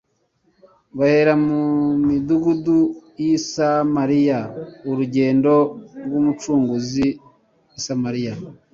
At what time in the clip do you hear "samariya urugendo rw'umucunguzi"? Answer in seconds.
3.51-7.07